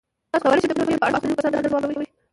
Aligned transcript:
تاسو 0.31 0.43
کولی 0.47 0.61
شئ 0.61 0.67
د 0.69 0.73
پروژې 0.77 0.97
په 1.01 1.05
اړه 1.07 1.13
د 1.13 1.15
مختلفو 1.15 1.37
کسانو 1.39 1.55
نظرونه 1.57 1.87
واورئ. 1.87 2.07